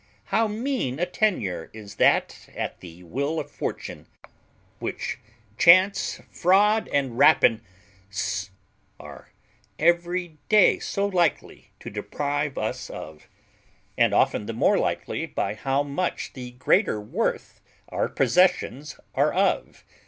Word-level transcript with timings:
How 0.33 0.47
mean 0.47 0.97
a 0.99 1.05
tenure 1.05 1.69
is 1.73 1.97
that 1.97 2.49
at 2.55 2.79
the 2.79 3.03
will 3.03 3.39
of 3.39 3.51
fortune, 3.51 4.07
which 4.79 5.19
chance, 5.59 6.19
fraud, 6.31 6.87
and 6.87 7.19
rapine 7.19 7.61
are 8.99 9.29
every 9.77 10.39
day 10.49 10.79
so 10.79 11.05
likely 11.05 11.69
to 11.81 11.91
deprive 11.91 12.57
us 12.57 12.89
of, 12.89 13.27
and 13.95 14.11
often 14.11 14.47
the 14.47 14.53
more 14.53 14.79
likely 14.79 15.27
by 15.27 15.53
how 15.53 15.83
much 15.83 16.33
the 16.33 16.49
greater 16.49 16.99
worth 16.99 17.61
our 17.89 18.09
possessions 18.09 18.99
are 19.13 19.31
of! 19.31 19.85